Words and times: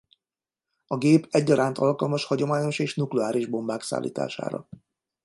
A 0.87 0.97
gép 0.97 1.27
egyaránt 1.29 1.77
alkalmas 1.77 2.25
hagyományos 2.25 2.79
és 2.79 2.95
nukleáris 2.95 3.45
bombák 3.47 3.81
szállítására. 3.81 4.67